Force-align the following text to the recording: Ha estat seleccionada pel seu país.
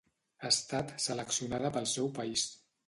Ha 0.43 0.49
estat 0.53 0.95
seleccionada 1.05 1.73
pel 1.79 1.91
seu 1.97 2.13
país. 2.19 2.53